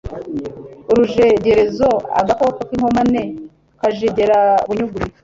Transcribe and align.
Urujegerezo:Agakoko 0.91 2.59
k'inkomane 2.67 3.21
kajegera 3.79 4.37
bunyuguri 4.67 5.07